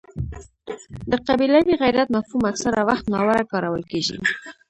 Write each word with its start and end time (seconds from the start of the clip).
د 1.11 1.13
قبیلوي 1.27 1.73
غیرت 1.81 2.07
مفهوم 2.15 2.43
اکثره 2.51 2.81
وخت 2.89 3.05
ناوړه 3.13 3.43
کارول 3.51 3.83
کېږي. 3.91 4.17